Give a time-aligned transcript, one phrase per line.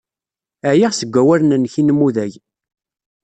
[0.71, 2.33] Ɛyiɣ seg wawalen-nnek inmudag.